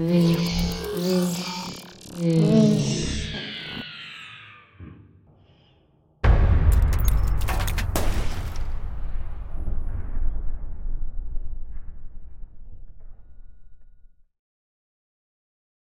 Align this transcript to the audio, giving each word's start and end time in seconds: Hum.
Hum. 0.00 0.69